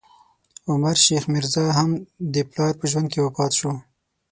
عمر 0.71 0.95
شیخ 1.05 1.23
میرزا، 1.33 1.65
هم 1.77 1.89
د 2.33 2.35
پلار 2.51 2.73
په 2.79 2.85
ژوند 2.91 3.07
کې 3.11 3.19
وفات 3.25 3.51
شو. 3.59 3.71